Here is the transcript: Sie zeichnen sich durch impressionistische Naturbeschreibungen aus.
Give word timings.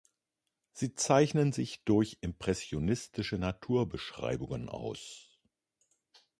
Sie 0.71 0.95
zeichnen 0.95 1.51
sich 1.51 1.83
durch 1.83 2.17
impressionistische 2.21 3.37
Naturbeschreibungen 3.37 4.67
aus. 4.67 5.39